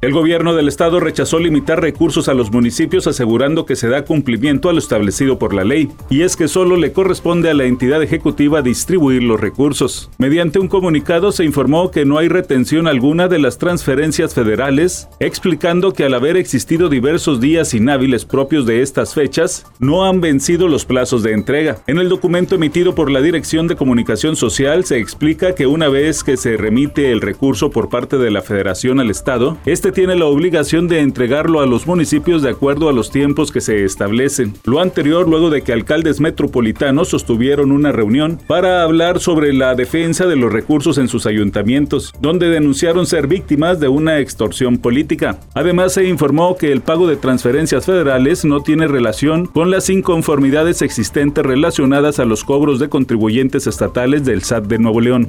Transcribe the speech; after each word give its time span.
El 0.00 0.12
gobierno 0.12 0.54
del 0.54 0.68
estado 0.68 1.00
rechazó 1.00 1.40
limitar 1.40 1.80
recursos 1.80 2.28
a 2.28 2.34
los 2.34 2.52
municipios 2.52 3.08
asegurando 3.08 3.66
que 3.66 3.74
se 3.74 3.88
da 3.88 4.04
cumplimiento 4.04 4.68
a 4.68 4.72
lo 4.72 4.78
establecido 4.78 5.40
por 5.40 5.52
la 5.52 5.64
ley, 5.64 5.88
y 6.08 6.22
es 6.22 6.36
que 6.36 6.46
solo 6.46 6.76
le 6.76 6.92
corresponde 6.92 7.50
a 7.50 7.54
la 7.54 7.64
entidad 7.64 8.00
ejecutiva 8.00 8.62
distribuir 8.62 9.24
los 9.24 9.40
recursos. 9.40 10.08
Mediante 10.18 10.60
un 10.60 10.68
comunicado 10.68 11.32
se 11.32 11.44
informó 11.44 11.90
que 11.90 12.04
no 12.04 12.18
hay 12.18 12.28
retención 12.28 12.86
alguna 12.86 13.26
de 13.26 13.40
las 13.40 13.58
transferencias 13.58 14.34
federales, 14.34 15.08
explicando 15.18 15.92
que 15.92 16.04
al 16.04 16.14
haber 16.14 16.36
existido 16.36 16.88
diversos 16.88 17.40
días 17.40 17.74
inhábiles 17.74 18.24
propios 18.24 18.66
de 18.66 18.82
estas 18.82 19.14
fechas, 19.14 19.66
no 19.80 20.04
han 20.04 20.20
vencido 20.20 20.68
los 20.68 20.84
plazos 20.84 21.24
de 21.24 21.32
entrega. 21.32 21.78
En 21.88 21.98
el 21.98 22.08
documento 22.08 22.54
emitido 22.54 22.94
por 22.94 23.10
la 23.10 23.20
Dirección 23.20 23.66
de 23.66 23.74
Comunicación 23.74 24.36
Social 24.36 24.84
se 24.84 24.98
explica 24.98 25.56
que 25.56 25.66
una 25.66 25.88
vez 25.88 26.22
que 26.22 26.36
se 26.36 26.56
remite 26.56 27.10
el 27.10 27.20
recurso 27.20 27.70
por 27.70 27.88
parte 27.88 28.16
de 28.16 28.30
la 28.30 28.42
Federación 28.42 29.00
al 29.00 29.10
Estado, 29.10 29.58
este 29.66 29.87
tiene 29.92 30.16
la 30.16 30.26
obligación 30.26 30.88
de 30.88 31.00
entregarlo 31.00 31.60
a 31.60 31.66
los 31.66 31.86
municipios 31.86 32.42
de 32.42 32.50
acuerdo 32.50 32.88
a 32.88 32.92
los 32.92 33.10
tiempos 33.10 33.52
que 33.52 33.60
se 33.60 33.84
establecen. 33.84 34.54
Lo 34.64 34.80
anterior 34.80 35.28
luego 35.28 35.50
de 35.50 35.62
que 35.62 35.72
alcaldes 35.72 36.20
metropolitanos 36.20 37.08
sostuvieron 37.08 37.72
una 37.72 37.92
reunión 37.92 38.38
para 38.46 38.82
hablar 38.82 39.20
sobre 39.20 39.52
la 39.52 39.74
defensa 39.74 40.26
de 40.26 40.36
los 40.36 40.52
recursos 40.52 40.98
en 40.98 41.08
sus 41.08 41.26
ayuntamientos, 41.26 42.12
donde 42.20 42.48
denunciaron 42.48 43.06
ser 43.06 43.26
víctimas 43.26 43.80
de 43.80 43.88
una 43.88 44.18
extorsión 44.18 44.78
política. 44.78 45.40
Además 45.54 45.94
se 45.94 46.08
informó 46.08 46.56
que 46.56 46.72
el 46.72 46.80
pago 46.80 47.06
de 47.06 47.16
transferencias 47.16 47.86
federales 47.86 48.44
no 48.44 48.60
tiene 48.60 48.88
relación 48.88 49.46
con 49.46 49.70
las 49.70 49.90
inconformidades 49.90 50.82
existentes 50.82 51.44
relacionadas 51.44 52.18
a 52.18 52.24
los 52.24 52.44
cobros 52.44 52.78
de 52.78 52.88
contribuyentes 52.88 53.66
estatales 53.66 54.24
del 54.24 54.42
SAT 54.42 54.64
de 54.64 54.78
Nuevo 54.78 55.00
León. 55.00 55.28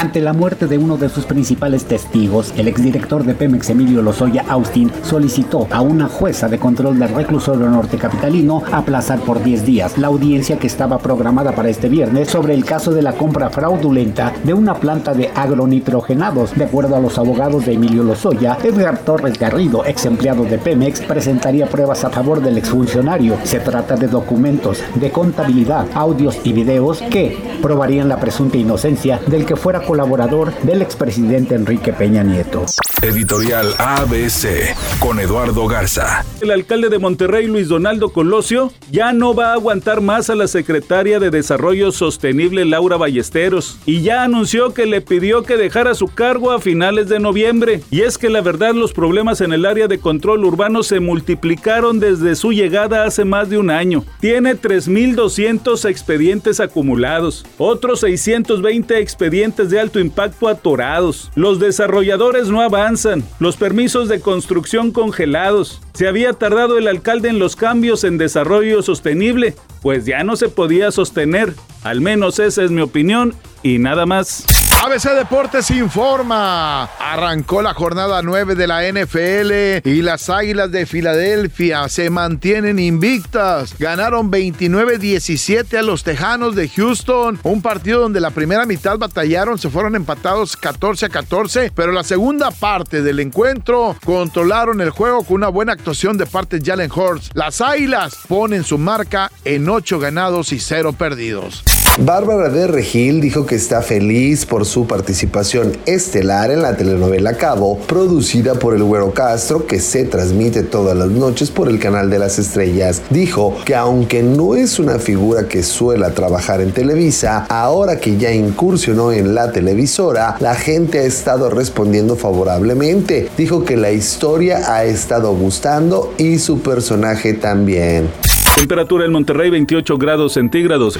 Ante 0.00 0.22
la 0.22 0.32
muerte 0.32 0.66
de 0.66 0.78
uno 0.78 0.96
de 0.96 1.10
sus 1.10 1.26
principales 1.26 1.84
testigos, 1.84 2.54
el 2.56 2.68
exdirector 2.68 3.22
de 3.22 3.34
Pemex 3.34 3.68
Emilio 3.68 4.00
Lozoya 4.00 4.46
Austin 4.48 4.90
solicitó 5.02 5.68
a 5.70 5.82
una 5.82 6.08
jueza 6.08 6.48
de 6.48 6.58
control 6.58 6.98
del 6.98 7.14
reclusorio 7.14 7.68
norte 7.68 7.98
capitalino 7.98 8.62
aplazar 8.72 9.20
por 9.20 9.44
10 9.44 9.66
días 9.66 9.98
la 9.98 10.06
audiencia 10.06 10.58
que 10.58 10.68
estaba 10.68 10.96
programada 10.96 11.54
para 11.54 11.68
este 11.68 11.90
viernes 11.90 12.30
sobre 12.30 12.54
el 12.54 12.64
caso 12.64 12.92
de 12.92 13.02
la 13.02 13.12
compra 13.12 13.50
fraudulenta 13.50 14.32
de 14.42 14.54
una 14.54 14.72
planta 14.72 15.12
de 15.12 15.28
agronitrogenados. 15.34 16.56
De 16.56 16.64
acuerdo 16.64 16.96
a 16.96 17.00
los 17.00 17.18
abogados 17.18 17.66
de 17.66 17.74
Emilio 17.74 18.02
Lozoya, 18.02 18.56
Edgar 18.64 19.00
Torres 19.00 19.38
Garrido, 19.38 19.84
ex 19.84 20.06
empleado 20.06 20.44
de 20.44 20.56
Pemex, 20.56 21.00
presentaría 21.00 21.66
pruebas 21.66 22.04
a 22.04 22.10
favor 22.10 22.40
del 22.40 22.56
exfuncionario. 22.56 23.36
Se 23.44 23.60
trata 23.60 23.96
de 23.96 24.08
documentos 24.08 24.82
de 24.94 25.10
contabilidad, 25.10 25.88
audios 25.92 26.38
y 26.42 26.54
videos 26.54 27.02
que 27.10 27.36
probarían 27.60 28.08
la 28.08 28.18
presunta 28.18 28.56
inocencia 28.56 29.20
del 29.26 29.44
que 29.44 29.56
fuera 29.56 29.89
colaborador 29.90 30.54
del 30.62 30.82
expresidente 30.82 31.56
Enrique 31.56 31.92
Peña 31.92 32.22
Nieto. 32.22 32.64
Editorial 33.02 33.74
ABC 33.78 34.76
con 34.98 35.18
Eduardo 35.18 35.66
Garza. 35.66 36.24
El 36.42 36.50
alcalde 36.50 36.90
de 36.90 36.98
Monterrey, 36.98 37.46
Luis 37.46 37.68
Donaldo 37.68 38.10
Colosio, 38.10 38.72
ya 38.90 39.12
no 39.12 39.34
va 39.34 39.50
a 39.50 39.54
aguantar 39.54 40.00
más 40.02 40.28
a 40.28 40.34
la 40.34 40.46
secretaria 40.46 41.18
de 41.18 41.30
Desarrollo 41.30 41.92
Sostenible, 41.92 42.66
Laura 42.66 42.98
Ballesteros, 42.98 43.78
y 43.86 44.02
ya 44.02 44.22
anunció 44.22 44.74
que 44.74 44.84
le 44.84 45.00
pidió 45.00 45.42
que 45.42 45.56
dejara 45.56 45.94
su 45.94 46.08
cargo 46.08 46.52
a 46.52 46.60
finales 46.60 47.08
de 47.08 47.18
noviembre. 47.18 47.80
Y 47.90 48.02
es 48.02 48.18
que 48.18 48.28
la 48.28 48.42
verdad 48.42 48.74
los 48.74 48.92
problemas 48.92 49.40
en 49.40 49.54
el 49.54 49.64
área 49.64 49.88
de 49.88 49.98
control 49.98 50.44
urbano 50.44 50.82
se 50.82 51.00
multiplicaron 51.00 52.00
desde 52.00 52.36
su 52.36 52.52
llegada 52.52 53.04
hace 53.04 53.24
más 53.24 53.48
de 53.48 53.56
un 53.56 53.70
año. 53.70 54.04
Tiene 54.20 54.54
3.200 54.56 55.88
expedientes 55.88 56.60
acumulados, 56.60 57.46
otros 57.56 58.00
620 58.00 58.98
expedientes 58.98 59.70
alto 59.80 59.98
impacto 59.98 60.48
atorados. 60.48 61.30
Los 61.34 61.58
desarrolladores 61.58 62.48
no 62.48 62.60
avanzan 62.60 63.24
los 63.40 63.56
permisos 63.56 64.08
de 64.08 64.20
construcción 64.20 64.92
congelados. 64.92 65.80
Se 65.94 66.06
había 66.06 66.32
tardado 66.34 66.78
el 66.78 66.86
alcalde 66.86 67.28
en 67.28 67.38
los 67.38 67.56
cambios 67.56 68.04
en 68.04 68.18
desarrollo 68.18 68.82
sostenible, 68.82 69.54
pues 69.82 70.06
ya 70.06 70.22
no 70.22 70.36
se 70.36 70.48
podía 70.48 70.90
sostener. 70.92 71.54
Al 71.82 72.00
menos 72.00 72.38
esa 72.38 72.62
es 72.62 72.70
mi 72.70 72.82
opinión 72.82 73.34
y 73.62 73.78
nada 73.78 74.06
más. 74.06 74.59
ABC 74.82 75.10
Deportes 75.14 75.70
informa. 75.72 76.84
Arrancó 76.84 77.60
la 77.60 77.74
jornada 77.74 78.22
9 78.22 78.54
de 78.54 78.66
la 78.66 78.80
NFL 78.90 79.86
y 79.86 80.00
las 80.00 80.30
Águilas 80.30 80.72
de 80.72 80.86
Filadelfia 80.86 81.86
se 81.90 82.08
mantienen 82.08 82.78
invictas. 82.78 83.74
Ganaron 83.78 84.32
29-17 84.32 85.76
a 85.76 85.82
los 85.82 86.02
Tejanos 86.02 86.54
de 86.54 86.70
Houston. 86.70 87.38
Un 87.42 87.60
partido 87.60 88.00
donde 88.00 88.20
la 88.20 88.30
primera 88.30 88.64
mitad 88.64 88.96
batallaron, 88.96 89.58
se 89.58 89.68
fueron 89.68 89.96
empatados 89.96 90.56
14 90.56 91.06
a 91.06 91.08
14, 91.10 91.72
pero 91.74 91.92
la 91.92 92.02
segunda 92.02 92.50
parte 92.50 93.02
del 93.02 93.20
encuentro 93.20 93.96
controlaron 94.02 94.80
el 94.80 94.88
juego 94.88 95.24
con 95.24 95.36
una 95.36 95.48
buena 95.48 95.74
actuación 95.74 96.16
de 96.16 96.24
parte 96.24 96.58
de 96.58 96.64
Jalen 96.64 96.90
Hurts. 96.90 97.32
Las 97.34 97.60
Águilas 97.60 98.16
ponen 98.26 98.64
su 98.64 98.78
marca 98.78 99.30
en 99.44 99.68
8 99.68 99.98
ganados 99.98 100.54
y 100.54 100.58
0 100.58 100.94
perdidos. 100.94 101.64
Bárbara 101.98 102.48
de 102.48 102.66
Regil 102.66 103.20
dijo 103.20 103.44
que 103.44 103.56
está 103.56 103.82
feliz 103.82 104.46
por 104.46 104.64
su 104.64 104.86
participación 104.86 105.72
estelar 105.86 106.50
en 106.50 106.62
la 106.62 106.76
telenovela 106.76 107.34
Cabo, 107.34 107.78
producida 107.78 108.54
por 108.54 108.74
el 108.74 108.84
Güero 108.84 109.12
Castro, 109.12 109.66
que 109.66 109.80
se 109.80 110.04
transmite 110.04 110.62
todas 110.62 110.96
las 110.96 111.08
noches 111.08 111.50
por 111.50 111.68
el 111.68 111.78
canal 111.78 112.08
de 112.08 112.18
las 112.18 112.38
estrellas. 112.38 113.02
Dijo 113.10 113.56
que 113.64 113.74
aunque 113.74 114.22
no 114.22 114.54
es 114.54 114.78
una 114.78 114.98
figura 114.98 115.48
que 115.48 115.62
suela 115.62 116.14
trabajar 116.14 116.60
en 116.60 116.72
Televisa, 116.72 117.44
ahora 117.48 117.98
que 117.98 118.16
ya 118.16 118.32
incursionó 118.32 119.12
en 119.12 119.34
la 119.34 119.52
televisora, 119.52 120.36
la 120.38 120.54
gente 120.54 121.00
ha 121.00 121.04
estado 121.04 121.50
respondiendo 121.50 122.16
favorablemente. 122.16 123.28
Dijo 123.36 123.64
que 123.64 123.76
la 123.76 123.90
historia 123.90 124.74
ha 124.74 124.84
estado 124.84 125.34
gustando 125.34 126.14
y 126.18 126.38
su 126.38 126.60
personaje 126.60 127.34
también. 127.34 128.08
Temperatura 128.54 129.04
en 129.04 129.12
Monterrey 129.12 129.50
28 129.50 129.98
grados 129.98 130.34
centígrados. 130.34 130.98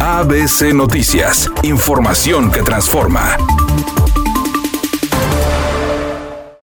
ABC 0.00 0.72
Noticias, 0.74 1.50
información 1.62 2.50
que 2.50 2.62
transforma. 2.62 3.36